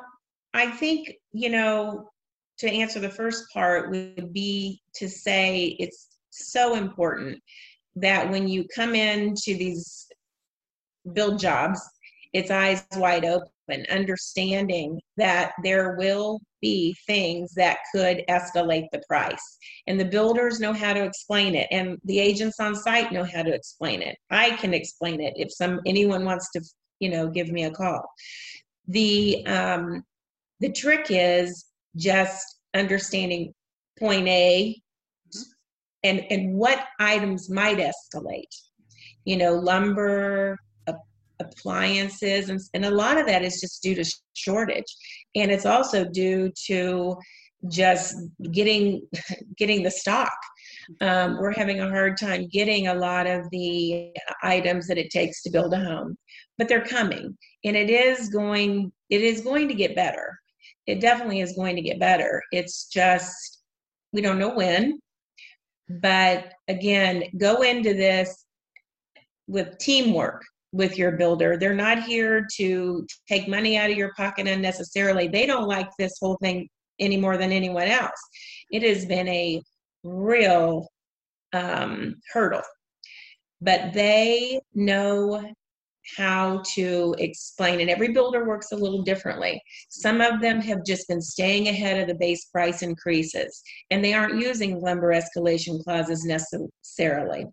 [0.52, 2.10] I think, you know,
[2.58, 7.42] to answer the first part would be to say it's so important
[7.96, 10.06] that when you come into these
[11.14, 11.80] build jobs,
[12.32, 19.58] it's eyes wide open, understanding that there will be things that could escalate the price.
[19.86, 23.42] And the builders know how to explain it, and the agents on site know how
[23.42, 24.16] to explain it.
[24.30, 26.62] I can explain it if some anyone wants to,
[27.00, 28.04] you know, give me a call.
[28.88, 30.02] The um,
[30.60, 31.66] the trick is
[31.96, 33.52] just understanding
[33.98, 34.80] point A
[36.02, 38.54] and and what items might escalate.
[39.24, 40.58] You know, lumber,
[41.40, 44.94] appliances and, and a lot of that is just due to shortage.
[45.34, 47.16] And it's also due to
[47.68, 48.16] just
[48.52, 49.06] getting
[49.56, 50.32] getting the stock.
[51.00, 55.42] Um, we're having a hard time getting a lot of the items that it takes
[55.42, 56.16] to build a home
[56.60, 60.38] but they're coming and it is going it is going to get better.
[60.86, 62.42] It definitely is going to get better.
[62.52, 63.62] It's just
[64.12, 65.00] we don't know when
[65.88, 68.44] but again go into this
[69.46, 71.56] with teamwork with your builder.
[71.56, 75.28] They're not here to take money out of your pocket unnecessarily.
[75.28, 78.20] They don't like this whole thing any more than anyone else.
[78.70, 79.60] It has been a
[80.04, 80.86] real
[81.52, 82.62] um, hurdle,
[83.60, 85.52] but they know
[86.16, 89.60] how to explain and every builder works a little differently.
[89.88, 94.14] Some of them have just been staying ahead of the base price increases and they
[94.14, 97.46] aren't using lumber escalation clauses necessarily.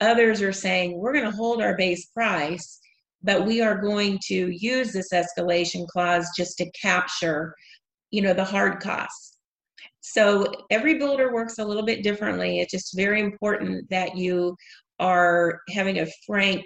[0.00, 2.80] Others are saying we're going to hold our base price
[3.22, 7.54] but we are going to use this escalation clause just to capture
[8.10, 9.38] you know the hard costs.
[10.00, 12.60] So every builder works a little bit differently.
[12.60, 14.56] It's just very important that you
[14.98, 16.64] are having a frank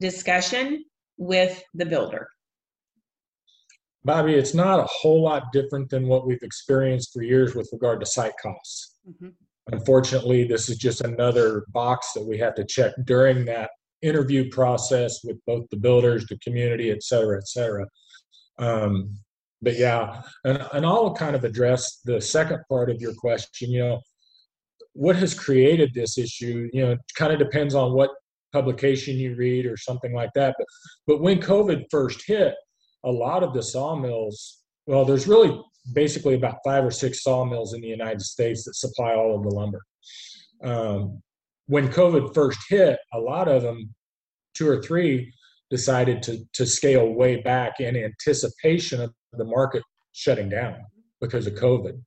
[0.00, 0.84] discussion
[1.18, 2.28] with the builder.
[4.06, 8.00] Bobbi, it's not a whole lot different than what we've experienced for years with regard
[8.00, 8.96] to site costs.
[9.08, 9.28] Mm-hmm.
[9.72, 15.20] Unfortunately, this is just another box that we have to check during that interview process
[15.22, 17.86] with both the builders, the community, et cetera, et cetera.
[18.58, 19.10] Um,
[19.60, 23.70] but yeah, and, and I'll kind of address the second part of your question.
[23.70, 24.00] You know,
[24.94, 26.70] what has created this issue?
[26.72, 28.10] You know, kind of depends on what
[28.52, 30.54] publication you read or something like that.
[30.58, 30.66] But,
[31.06, 32.54] but when COVID first hit,
[33.04, 35.58] a lot of the sawmills, well, there's really
[35.94, 39.50] basically about five or six sawmills in the United States that supply all of the
[39.50, 39.80] lumber.
[40.62, 41.22] Um,
[41.66, 43.94] when COVID first hit, a lot of them,
[44.54, 45.32] two or three,
[45.70, 49.82] decided to, to scale way back in anticipation of the market
[50.12, 50.76] shutting down
[51.20, 52.02] because of COVID.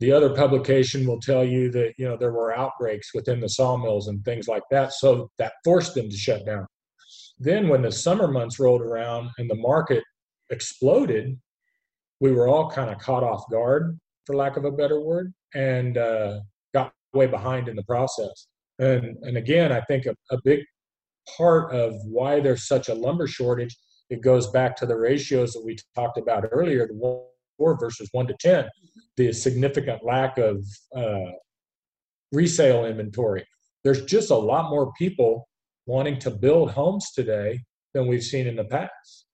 [0.00, 4.08] The other publication will tell you that you know there were outbreaks within the sawmills
[4.08, 6.66] and things like that, so that forced them to shut down.
[7.38, 10.02] Then, when the summer months rolled around and the market
[10.50, 11.38] exploded,
[12.20, 15.98] we were all kind of caught off guard, for lack of a better word, and
[15.98, 16.40] uh,
[16.74, 18.46] got way behind in the process.
[18.78, 20.60] And and again, I think a, a big
[21.36, 23.76] part of why there's such a lumber shortage
[24.10, 26.94] it goes back to the ratios that we talked about earlier the
[27.60, 28.66] four versus one to ten
[29.16, 30.64] the significant lack of
[30.96, 31.32] uh,
[32.32, 33.44] resale inventory.
[33.84, 35.46] There's just a lot more people
[35.84, 37.60] wanting to build homes today
[37.92, 39.26] than we've seen in the past.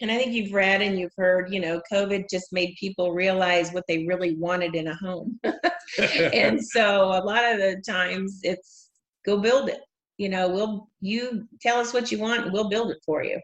[0.00, 3.70] And I think you've read and you've heard, you know, COVID just made people realize
[3.70, 5.38] what they really wanted in a home.
[6.32, 8.90] and so a lot of the times it's
[9.24, 9.80] go build it
[10.22, 13.40] you know we'll you tell us what you want and we'll build it for you.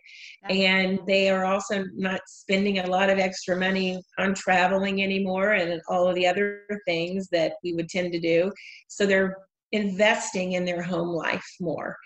[0.49, 5.83] And they are also not spending a lot of extra money on traveling anymore and
[5.89, 8.53] all of the other things that we would tend to do.
[8.87, 9.37] So they're
[9.73, 11.97] investing in their home life more.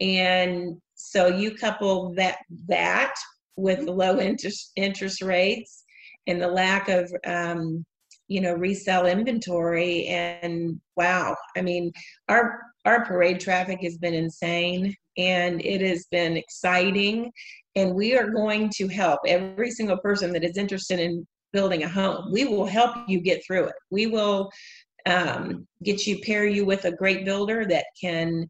[0.00, 3.14] And so you couple that that
[3.56, 5.84] with the low interest interest rates
[6.26, 7.86] and the lack of um,
[8.28, 11.92] you know resell inventory and wow i mean
[12.28, 17.32] our our parade traffic has been insane and it has been exciting.
[17.74, 21.88] And we are going to help every single person that is interested in building a
[21.88, 22.30] home.
[22.32, 23.74] We will help you get through it.
[23.90, 24.50] We will
[25.04, 28.48] um, get you pair you with a great builder that can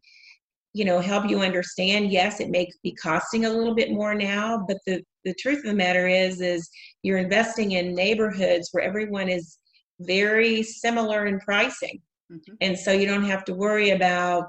[0.73, 2.11] you know help you understand.
[2.11, 5.65] Yes it may be costing a little bit more now but the the truth of
[5.65, 6.69] the matter is is
[7.01, 9.57] you're investing in neighborhoods where everyone is
[9.99, 11.99] very similar in pricing
[12.31, 12.55] Mm-hmm.
[12.61, 14.45] And so you don't have to worry about,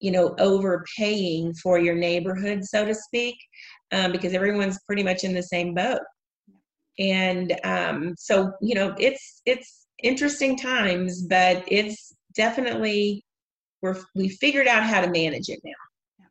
[0.00, 3.36] you know, overpaying for your neighborhood, so to speak,
[3.92, 6.00] um, because everyone's pretty much in the same boat.
[6.98, 13.24] And um, so, you know, it's it's interesting times, but it's definitely
[13.82, 16.26] we're we figured out how to manage it now.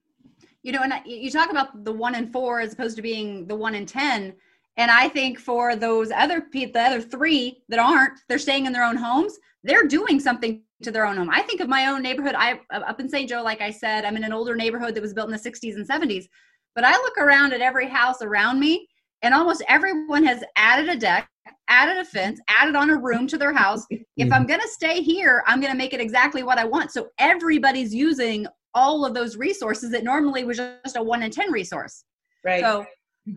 [0.63, 3.56] You know, and you talk about the one in four as opposed to being the
[3.56, 4.34] one in ten.
[4.76, 8.73] And I think for those other people, the other three that aren't, they're staying in
[8.73, 9.38] their own homes.
[9.63, 11.30] They're doing something to their own home.
[11.32, 12.36] I think of my own neighborhood.
[12.38, 13.30] I up in St.
[13.30, 15.76] Joe, like I said, I'm in an older neighborhood that was built in the 60s
[15.76, 16.26] and 70s.
[16.76, 18.88] But I look around at every house around me,
[19.24, 21.28] and almost everyone has added a deck,
[21.68, 23.86] added a fence, added on a room to their house.
[24.18, 26.92] if I'm going to stay here, I'm going to make it exactly what I want.
[26.92, 31.52] So everybody's using all of those resources that normally was just a one in ten
[31.52, 32.04] resource.
[32.44, 32.62] Right.
[32.62, 32.86] So,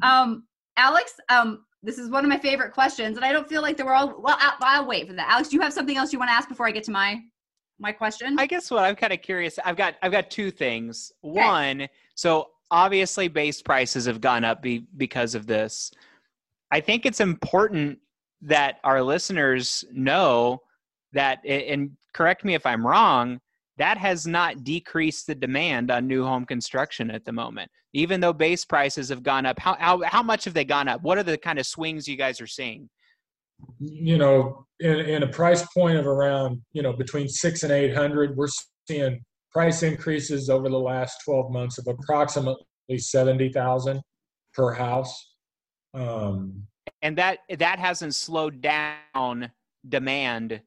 [0.02, 0.44] um,
[0.76, 3.82] Alex, um, this is one of my favorite questions, and I don't feel like they
[3.82, 4.20] were all.
[4.20, 5.30] Well, I'll, I'll wait for that.
[5.30, 7.22] Alex, do you have something else you want to ask before I get to my
[7.80, 8.36] my question?
[8.38, 9.58] I guess what I'm kind of curious.
[9.64, 11.12] I've got I've got two things.
[11.24, 11.40] Okay.
[11.40, 15.90] One, so obviously base prices have gone up be, because of this.
[16.70, 17.98] I think it's important
[18.42, 20.60] that our listeners know
[21.12, 23.40] that, and correct me if I'm wrong,
[23.78, 27.70] that has not decreased the demand on new home construction at the moment.
[27.92, 31.02] Even though base prices have gone up, how, how, how much have they gone up?
[31.02, 32.88] What are the kind of swings you guys are seeing?
[33.78, 38.36] You know, in, in a price point of around, you know, between six and 800,
[38.36, 38.48] we're
[38.88, 44.00] seeing price increases over the last 12 months of approximately 70,000
[44.54, 45.34] per house.
[45.94, 46.66] Um,
[47.02, 49.50] and that, that hasn't slowed down
[49.88, 50.60] demand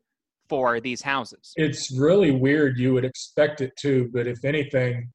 [0.50, 1.54] for these houses.
[1.56, 2.78] It's really weird.
[2.78, 5.10] You would expect it to, but if anything,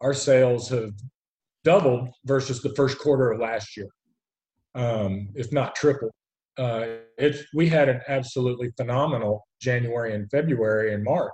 [0.00, 0.92] our sales have
[1.64, 3.88] doubled versus the first quarter of last year,
[4.74, 6.10] um, if not triple.
[6.58, 6.86] Uh,
[7.18, 11.32] it's we had an absolutely phenomenal January and February and March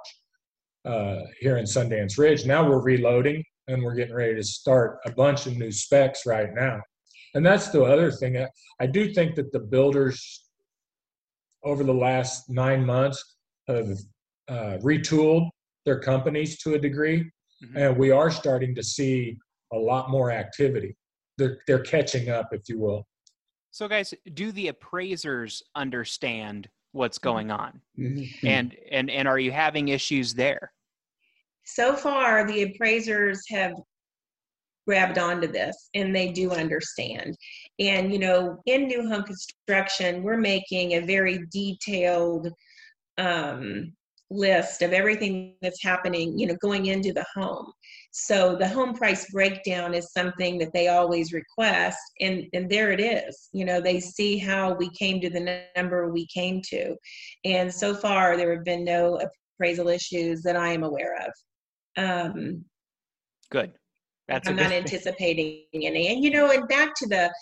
[0.85, 2.45] uh, here in Sundance Ridge.
[2.45, 6.53] Now we're reloading and we're getting ready to start a bunch of new specs right
[6.53, 6.81] now.
[7.35, 8.37] And that's the other thing.
[8.37, 8.49] I,
[8.81, 10.45] I do think that the builders
[11.65, 13.37] over the last nine months
[13.69, 13.89] have
[14.49, 15.49] uh, retooled
[15.87, 17.31] their companies to a degree,
[17.65, 17.77] mm-hmm.
[17.77, 19.39] and we are starting to see
[19.73, 20.97] a lot more activity.
[21.39, 23.07] They're, they're catching up, if you will.
[23.73, 27.29] So, guys, do the appraisers understand what's mm-hmm.
[27.29, 28.47] going on, mm-hmm.
[28.47, 30.73] and and and are you having issues there?
[31.65, 33.73] So far, the appraisers have
[34.87, 37.37] grabbed onto this and they do understand.
[37.79, 42.49] And, you know, in new home construction, we're making a very detailed
[43.17, 43.93] um,
[44.33, 47.73] list of everything that's happening, you know, going into the home.
[48.11, 53.01] So the home price breakdown is something that they always request, and and there it
[53.01, 53.49] is.
[53.53, 56.95] You know, they see how we came to the number we came to,
[57.45, 59.21] and so far there have been no
[59.59, 61.33] appraisal issues that I am aware of.
[62.05, 62.65] Um,
[63.51, 63.73] Good.
[64.29, 66.09] That's I'm not anticipating any.
[66.09, 67.33] And you know, and back to the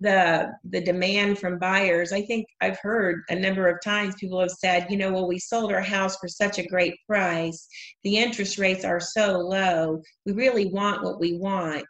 [0.00, 2.12] the the demand from buyers.
[2.12, 5.38] I think i've heard a number of times people have said you know well we
[5.38, 7.66] sold our house for such a great price.
[8.02, 10.00] The interest rates are so low.
[10.26, 11.86] We really want what we want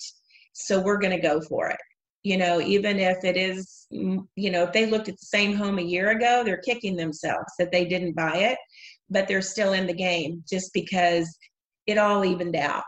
[0.53, 1.81] so we're going to go for it.
[2.23, 5.55] You know even if it is mm, you know if they looked at the same
[5.55, 8.59] home a year ago they're kicking themselves that they didn't buy it
[9.09, 11.35] but they're still in the game just because
[11.87, 12.85] it all evened out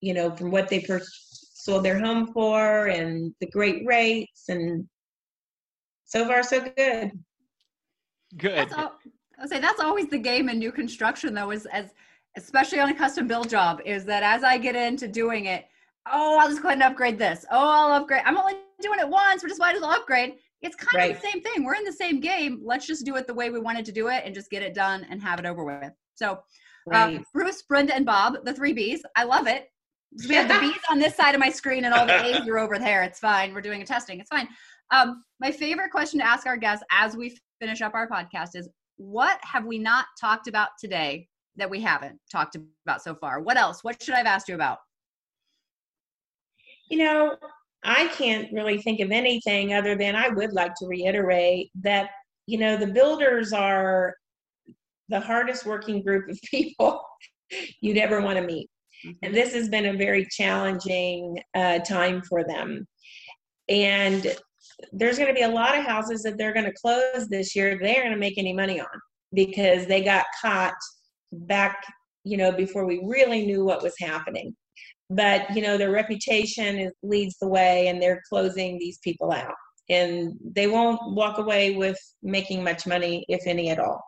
[0.00, 1.33] you know from what they purchased
[1.64, 4.86] sold their home for and the great rates and
[6.04, 7.10] so far so good.
[8.36, 8.70] Good.
[8.74, 8.92] All,
[9.38, 11.94] i'll say that's always the game in new construction though is as
[12.36, 15.64] especially on a custom build job is that as i get into doing it
[16.12, 17.46] oh i'll just go ahead and upgrade this.
[17.50, 20.34] Oh i'll upgrade i'm only doing it once we just might as well upgrade.
[20.60, 21.14] It's kind right.
[21.14, 21.62] of the same thing.
[21.62, 22.62] We're in the same game.
[22.64, 24.72] Let's just do it the way we wanted to do it and just get it
[24.72, 25.92] done and have it over with.
[26.14, 26.42] So
[26.86, 27.24] uh, right.
[27.32, 29.70] bruce brenda and bob the three b's i love it
[30.28, 32.58] we have the B's on this side of my screen and all the A's are
[32.58, 33.02] over there.
[33.02, 33.52] It's fine.
[33.52, 34.20] We're doing a testing.
[34.20, 34.48] It's fine.
[34.90, 38.68] Um, my favorite question to ask our guests as we finish up our podcast is
[38.96, 42.56] what have we not talked about today that we haven't talked
[42.86, 43.40] about so far?
[43.40, 43.82] What else?
[43.82, 44.78] What should I have asked you about?
[46.88, 47.36] You know,
[47.84, 52.10] I can't really think of anything other than I would like to reiterate that,
[52.46, 54.14] you know, the builders are
[55.08, 57.02] the hardest working group of people
[57.80, 58.68] you'd ever want to meet.
[59.04, 59.34] And mm-hmm.
[59.34, 62.86] this has been a very challenging uh, time for them.
[63.68, 64.34] And
[64.92, 67.78] there's going to be a lot of houses that they're going to close this year.
[67.80, 68.86] They're going to make any money on
[69.32, 70.74] because they got caught
[71.32, 71.84] back,
[72.24, 74.54] you know, before we really knew what was happening.
[75.10, 79.54] But you know, their reputation is, leads the way, and they're closing these people out,
[79.90, 84.02] and they won't walk away with making much money, if any at all.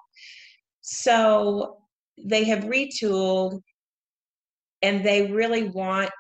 [0.81, 1.77] So
[2.19, 3.61] they have retooled
[4.83, 6.11] and they really want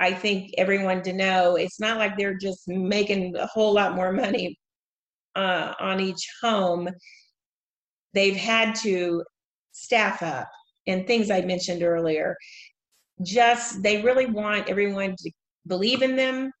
[0.00, 4.12] i think everyone to know it's not like they're just making a whole lot more
[4.12, 4.58] money
[5.36, 6.88] uh, on each home.
[8.12, 9.24] They've had to
[9.72, 10.48] staff up
[10.86, 12.36] and things i mentioned earlier.
[13.22, 15.30] Just they really want everyone to
[15.66, 16.52] believe in them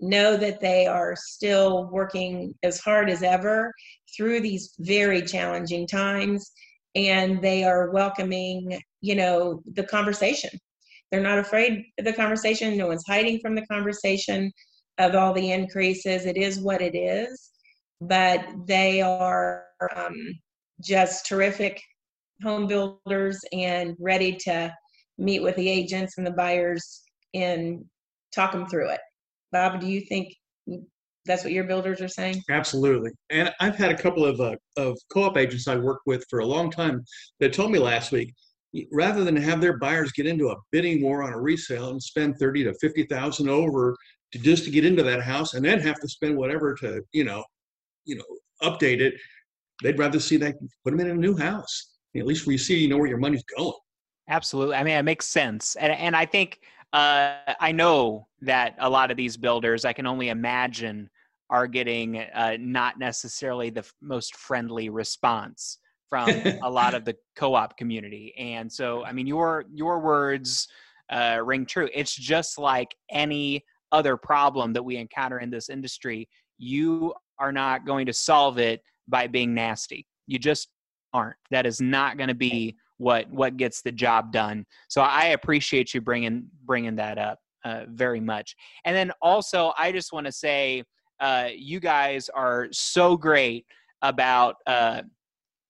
[0.00, 3.72] know that they are still working as hard as ever
[4.16, 6.50] through these very challenging times
[6.94, 10.50] and they are welcoming you know the conversation.
[11.10, 12.76] They're not afraid of the conversation.
[12.78, 14.50] No one's hiding from the conversation
[14.98, 16.24] of all the increases.
[16.24, 17.50] It is what it is.
[18.00, 20.16] But they are um,
[20.80, 21.80] just terrific
[22.42, 24.74] home builders and ready to
[25.18, 27.02] meet with the agents and the buyers
[27.34, 27.84] and
[28.34, 29.00] talk them through it.
[29.52, 30.34] Bob do you think
[31.24, 32.42] that's what your builders are saying?
[32.50, 33.10] Absolutely.
[33.30, 36.46] And i've had a couple of uh, of co-op agents i worked with for a
[36.46, 37.04] long time
[37.38, 38.34] that told me last week
[38.90, 42.38] rather than have their buyers get into a bidding war on a resale and spend
[42.38, 43.96] 30 to 50,000 over
[44.32, 47.24] to just to get into that house and then have to spend whatever to, you
[47.24, 47.44] know,
[48.04, 48.24] you know,
[48.62, 49.14] update it,
[49.82, 50.54] they'd rather see that
[50.84, 51.98] put them in a new house.
[52.16, 53.72] At least we see you know where your money's going.
[54.28, 54.76] Absolutely.
[54.76, 55.76] I mean, it makes sense.
[55.76, 56.60] And and I think
[56.92, 61.08] uh, I know that a lot of these builders, I can only imagine,
[61.50, 65.78] are getting uh, not necessarily the f- most friendly response
[66.12, 66.28] from
[66.62, 68.34] a lot of the co-op community.
[68.36, 70.68] And so, I mean, your your words
[71.10, 71.88] uh, ring true.
[71.94, 76.28] It's just like any other problem that we encounter in this industry.
[76.58, 80.06] You are not going to solve it by being nasty.
[80.26, 80.68] You just
[81.14, 81.36] aren't.
[81.50, 84.66] That is not going to be what what gets the job done.
[84.88, 87.38] So I appreciate you bringing bringing that up.
[87.64, 88.54] uh, very much.
[88.84, 90.84] And then also, I just want to say,
[91.20, 93.64] uh, you guys are so great
[94.02, 95.02] about uh,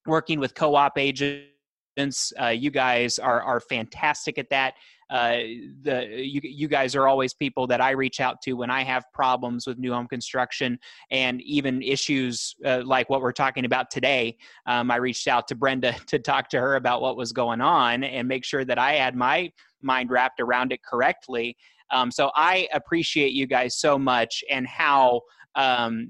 [0.07, 2.33] working with co-op agents.
[2.41, 4.75] Uh, you guys are are fantastic at that.
[5.11, 5.41] Uh,
[5.83, 9.05] the you, you guys are always people that I reach out to when I have
[9.13, 10.79] problems with new home construction
[11.11, 14.39] and even issues uh, like what we're talking about today.
[14.65, 18.05] Um, I reached out to Brenda to talk to her about what was going on
[18.05, 21.59] and make sure that I had my mind wrapped around it correctly.
[21.93, 25.22] Um, so I appreciate you guys so much and how
[25.55, 26.09] um,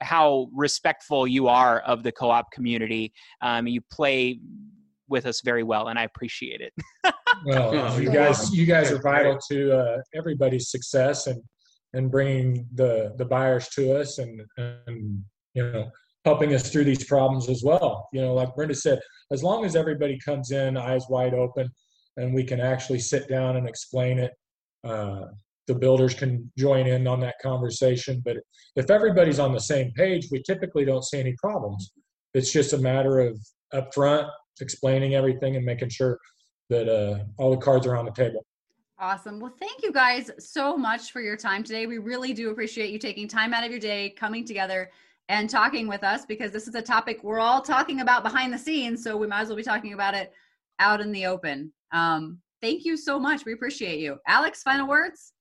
[0.00, 3.12] how respectful you are of the co-op community.
[3.40, 4.40] Um, you play
[5.08, 6.72] with us very well, and I appreciate it.
[7.46, 11.40] well, you guys, you guys are vital to uh, everybody's success and
[11.92, 15.22] and bringing the the buyers to us and and
[15.54, 15.90] you know
[16.24, 18.08] helping us through these problems as well.
[18.12, 18.98] You know, like Brenda said,
[19.30, 21.70] as long as everybody comes in eyes wide open
[22.16, 24.32] and we can actually sit down and explain it.
[24.84, 25.26] Uh,
[25.66, 28.36] the builders can join in on that conversation, but
[28.76, 31.92] if everybody's on the same page, we typically don't see any problems.
[32.34, 33.38] It's just a matter of
[33.72, 34.28] upfront
[34.60, 36.18] explaining everything and making sure
[36.70, 38.44] that uh, all the cards are on the table.
[38.98, 39.40] Awesome.
[39.40, 41.86] Well, thank you guys so much for your time today.
[41.86, 44.90] We really do appreciate you taking time out of your day, coming together
[45.28, 48.58] and talking with us because this is a topic we're all talking about behind the
[48.58, 49.02] scenes.
[49.02, 50.32] So we might as well be talking about it
[50.78, 51.72] out in the open.
[51.92, 53.44] Um, thank you so much.
[53.44, 54.18] We appreciate you.
[54.26, 55.32] Alex, final words?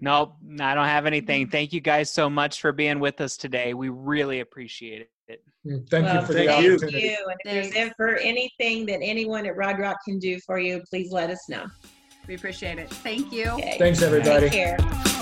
[0.00, 1.48] Nope, I don't have anything.
[1.48, 3.74] Thank you guys so much for being with us today.
[3.74, 5.40] We really appreciate it.
[5.64, 6.74] Mm, Thank Well, you for thank the you.
[6.74, 7.06] opportunity.
[7.06, 7.16] you.
[7.30, 11.30] And if there's ever anything that anyone at Rodrock can do for you, please let
[11.30, 11.66] us know.
[12.26, 12.90] We appreciate it.
[12.90, 13.46] Thank you.
[13.50, 13.76] Okay.
[13.78, 14.50] Thanks, everybody.
[14.50, 15.13] Take care.